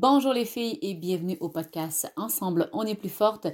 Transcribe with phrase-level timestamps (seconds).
[0.00, 3.48] Bonjour les filles et bienvenue au podcast Ensemble, on est plus forte.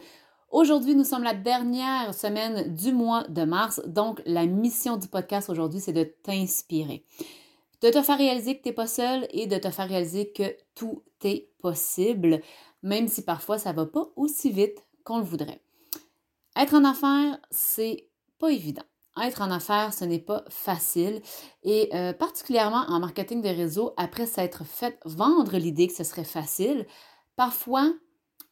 [0.53, 5.51] Aujourd'hui, nous sommes la dernière semaine du mois de mars, donc la mission du podcast
[5.51, 7.05] aujourd'hui, c'est de t'inspirer,
[7.83, 10.57] de te faire réaliser que tu n'es pas seul et de te faire réaliser que
[10.77, 12.41] tout est possible,
[12.85, 15.61] même si parfois ça ne va pas aussi vite qu'on le voudrait.
[16.55, 18.07] Être en affaires, c'est
[18.39, 18.85] pas évident.
[19.23, 21.23] Être en affaires, ce n'est pas facile
[21.62, 26.25] et euh, particulièrement en marketing de réseau, après s'être fait vendre l'idée que ce serait
[26.25, 26.87] facile,
[27.34, 27.92] parfois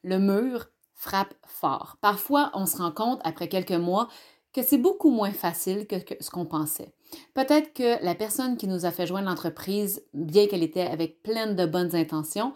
[0.02, 1.98] le mur frappe fort.
[2.00, 4.08] Parfois, on se rend compte après quelques mois
[4.54, 6.94] que c'est beaucoup moins facile que, ce qu'on pensait.
[7.34, 11.52] Peut-être que la personne qui nous a fait joindre l'entreprise, bien qu'elle était avec plein
[11.52, 12.54] de bonnes intentions,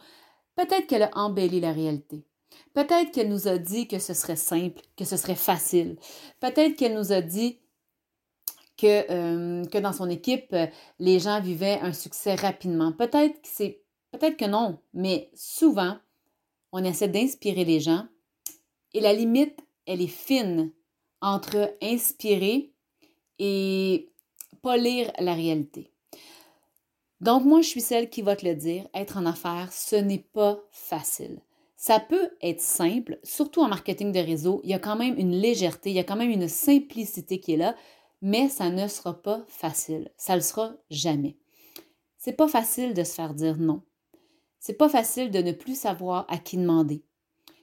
[0.54, 2.24] peut-être qu'elle a embelli la réalité.
[2.72, 5.96] Peut-être qu'elle nous a dit que ce serait simple, que ce serait facile.
[6.40, 7.58] Peut-être qu'elle nous a dit
[8.78, 10.56] que, euh, que dans son équipe,
[10.98, 12.92] les gens vivaient un succès rapidement.
[12.92, 13.82] Peut-être que c'est
[14.12, 15.98] peut-être que non, mais souvent,
[16.72, 18.06] on essaie d'inspirer les gens
[18.94, 20.72] et la limite, elle est fine
[21.20, 22.72] entre inspirer
[23.38, 24.08] et
[24.62, 25.92] pas lire la réalité.
[27.20, 30.24] Donc, moi, je suis celle qui va te le dire, être en affaires, ce n'est
[30.32, 31.40] pas facile.
[31.76, 34.60] Ça peut être simple, surtout en marketing de réseau.
[34.64, 37.54] Il y a quand même une légèreté, il y a quand même une simplicité qui
[37.54, 37.76] est là,
[38.22, 40.10] mais ça ne sera pas facile.
[40.16, 41.36] Ça le sera jamais.
[42.18, 43.82] C'est pas facile de se faire dire non.
[44.60, 47.04] C'est pas facile de ne plus savoir à qui demander.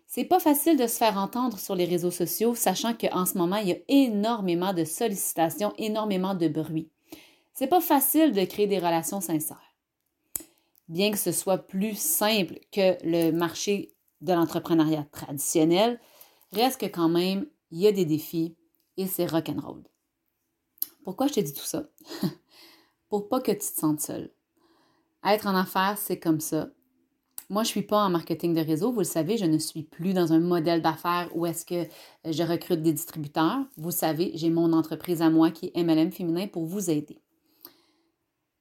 [0.07, 3.57] C'est pas facile de se faire entendre sur les réseaux sociaux, sachant qu'en ce moment,
[3.57, 6.89] il y a énormément de sollicitations, énormément de bruit.
[7.53, 9.75] C'est pas facile de créer des relations sincères.
[10.87, 15.99] Bien que ce soit plus simple que le marché de l'entrepreneuriat traditionnel,
[16.51, 18.55] reste que quand même, il y a des défis
[18.97, 19.83] et c'est rock'n'roll.
[21.05, 21.87] Pourquoi je te dis tout ça?
[23.09, 24.31] Pour pas que tu te sentes seul.
[25.23, 26.69] Être en affaires, c'est comme ça.
[27.47, 28.91] Moi, je ne suis pas en marketing de réseau.
[28.91, 31.87] Vous le savez, je ne suis plus dans un modèle d'affaires où est-ce que
[32.25, 33.59] je recrute des distributeurs.
[33.77, 37.21] Vous savez, j'ai mon entreprise à moi qui est MLM Féminin pour vous aider.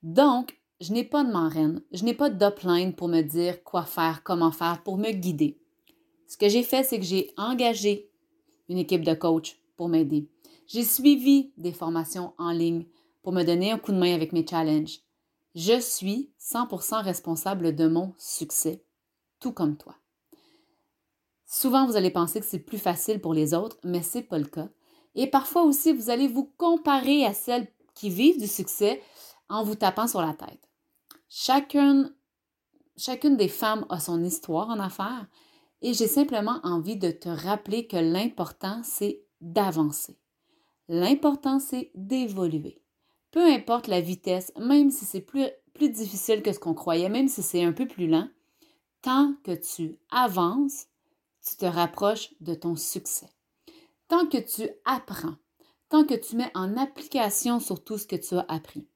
[0.03, 4.23] Donc, je n'ai pas de marraine, je n'ai pas d'upline pour me dire quoi faire,
[4.23, 5.59] comment faire, pour me guider.
[6.29, 8.11] Ce que j'ai fait, c'est que j'ai engagé
[8.69, 10.29] une équipe de coach pour m'aider.
[10.67, 12.87] J'ai suivi des formations en ligne
[13.23, 15.01] pour me donner un coup de main avec mes challenges.
[15.55, 18.85] Je suis 100% responsable de mon succès,
[19.41, 19.95] tout comme toi.
[21.47, 24.39] Souvent, vous allez penser que c'est plus facile pour les autres, mais ce n'est pas
[24.39, 24.69] le cas.
[25.15, 29.01] Et parfois aussi, vous allez vous comparer à celles qui vivent du succès
[29.49, 30.69] en vous tapant sur la tête.
[31.29, 32.13] Chacune,
[32.97, 35.27] chacune des femmes a son histoire en affaires
[35.83, 40.19] et j'ai simplement envie de te rappeler que l'important, c'est d'avancer.
[40.89, 42.81] L'important, c'est d'évoluer.
[43.31, 45.49] Peu importe la vitesse, même si c'est plus,
[45.81, 48.29] difficile que ce qu'on croyait, même si c'est un peu plus lent,
[49.03, 50.87] tant que tu avances,
[51.47, 53.29] tu te rapproches de ton succès.
[54.09, 55.37] Tant que tu apprends,
[55.89, 58.87] tant que tu mets en application sur tout ce que tu as appris,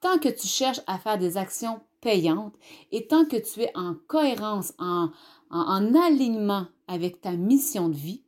[0.00, 2.54] tant que tu cherches à faire des actions payantes
[2.92, 5.10] et tant que tu es en cohérence, en,
[5.50, 8.22] en alignement avec ta mission de vie,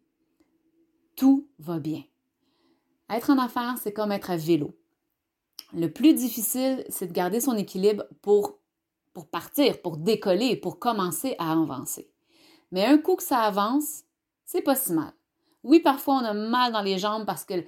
[1.15, 2.05] tout va bien.
[3.11, 4.77] Être en affaires, c'est comme être à vélo.
[5.73, 8.59] Le plus difficile, c'est de garder son équilibre pour,
[9.31, 12.11] partir, pour décoller, pour commencer à avancer.
[12.71, 14.03] Mais un coup que ça avance,
[14.45, 15.13] c'est pas si mal.
[15.65, 17.65] Oui, parfois on a mal dans les jambes parce que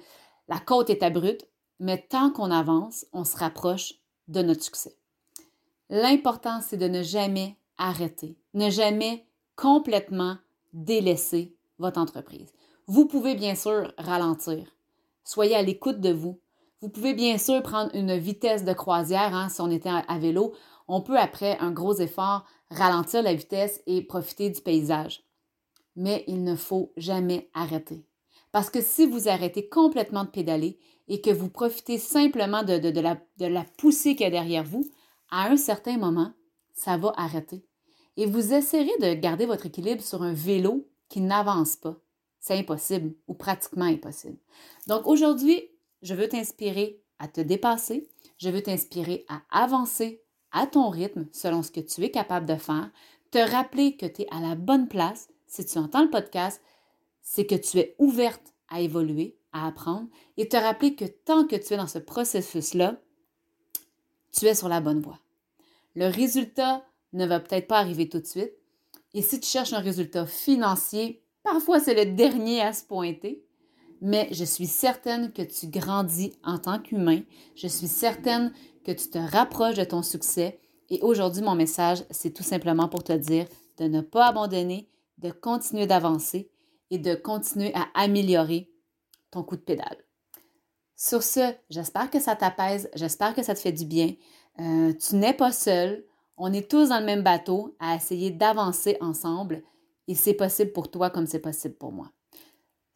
[0.47, 1.47] la côte est abrupte,
[1.79, 3.95] mais tant qu'on avance, on se rapproche
[4.27, 4.95] de notre succès.
[5.89, 9.25] L'important, c'est de ne jamais arrêter, ne jamais
[9.55, 10.37] complètement
[10.73, 12.53] délaisser votre entreprise.
[12.87, 14.73] Vous pouvez bien sûr ralentir,
[15.23, 16.39] Soyez à l'écoute de vous.
[16.81, 20.53] Vous pouvez bien sûr prendre une vitesse de croisière hein, si on était à vélo.
[20.87, 25.23] On peut, après un gros effort, ralentir la vitesse et profiter du paysage.
[25.95, 28.05] Mais il ne faut jamais arrêter.
[28.51, 33.17] Parce que si vous arrêtez complètement de pédaler et que vous profitez simplement de, la,
[33.37, 34.85] de la poussée qu'il y a derrière vous,
[35.29, 36.33] à un certain moment,
[36.73, 37.65] ça va arrêter.
[38.17, 41.95] Et vous essayerez de garder votre équilibre sur un vélo qui n'avance pas.
[42.41, 44.37] C'est impossible ou pratiquement impossible.
[44.87, 45.69] Donc aujourd'hui,
[46.01, 48.09] je veux t'inspirer à te dépasser,
[48.39, 52.55] je veux t'inspirer à avancer à ton rythme selon ce que tu es capable de
[52.55, 52.89] faire,
[53.29, 55.29] te rappeler que tu es à la bonne place.
[55.47, 56.61] Si tu entends le podcast,
[57.21, 61.55] c'est que tu es ouverte à évoluer, à apprendre et te rappeler que tant que
[61.55, 62.99] tu es dans ce processus-là,
[64.31, 65.19] tu es sur la bonne voie.
[65.95, 66.83] Le résultat
[67.13, 68.53] ne va peut-être pas arriver tout de suite.
[69.13, 73.43] Et si tu cherches un résultat financier, Parfois, c'est le dernier à se pointer,
[74.01, 77.21] mais je suis certaine que tu grandis en tant qu'humain.
[77.55, 78.53] Je suis certaine
[78.83, 80.59] que tu te rapproches de ton succès.
[80.89, 83.45] Et aujourd'hui, mon message, c'est tout simplement pour te dire
[83.77, 86.51] de ne pas abandonner, de continuer d'avancer
[86.89, 88.69] et de continuer à améliorer
[89.31, 89.97] ton coup de pédale.
[90.95, 94.13] Sur ce, j'espère que ça t'apaise, j'espère que ça te fait du bien.
[94.59, 96.05] Euh, tu n'es pas seul,
[96.37, 99.63] on est tous dans le même bateau à essayer d'avancer ensemble
[100.11, 102.11] et c'est possible pour toi comme c'est possible pour moi.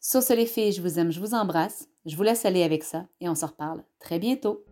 [0.00, 1.88] Sur ce, les filles, je vous aime, je vous embrasse.
[2.04, 4.62] Je vous laisse aller avec ça et on se reparle très bientôt.